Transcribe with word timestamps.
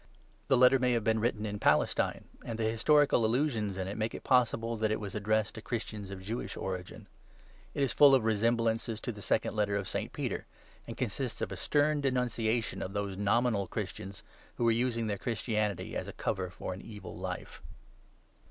The 0.47 0.57
Letter 0.57 0.79
may 0.79 0.93
have 0.93 1.03
been 1.03 1.19
written 1.19 1.45
in 1.45 1.59
Palestine; 1.59 2.23
and 2.43 2.57
the 2.57 2.63
historical 2.63 3.23
allusions 3.23 3.77
in 3.77 3.87
it 3.87 3.99
make 3.99 4.15
it 4.15 4.23
possible 4.23 4.75
that 4.77 4.89
it 4.89 4.99
was 4.99 5.13
addressed 5.13 5.53
to 5.53 5.61
Christians 5.61 6.09
of 6.09 6.23
Jewish 6.23 6.57
origin. 6.57 7.05
It 7.75 7.83
is 7.83 7.93
full 7.93 8.15
of 8.15 8.23
resemblances 8.23 8.99
to 8.99 9.11
'The 9.11 9.21
Second 9.21 9.55
Letter 9.55 9.75
of 9.75 9.87
St. 9.87 10.11
Peter,' 10.11 10.47
and 10.87 10.97
consists 10.97 11.39
of 11.39 11.51
a 11.51 11.55
stern 11.55 12.01
denunciation 12.01 12.81
of 12.81 12.93
those 12.93 13.15
nominal 13.15 13.67
Christians 13.67 14.23
who 14.55 14.63
were 14.63 14.71
using 14.71 15.05
their 15.05 15.19
Christianity 15.19 15.95
as 15.95 16.07
a 16.07 16.13
cover 16.13 16.49
for 16.49 16.73
an 16.73 16.81
evil 16.81 17.15
life. 17.15 17.61